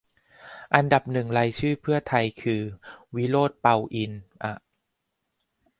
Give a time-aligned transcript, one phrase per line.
[0.75, 2.61] อันดับหนึ่งรายชื่อเพื่อไทยคือ
[3.15, 4.53] วิโรจน์ เปาอินทร์ อะ